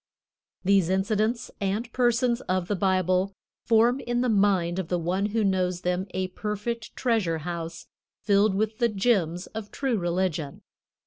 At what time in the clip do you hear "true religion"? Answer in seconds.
9.69-10.63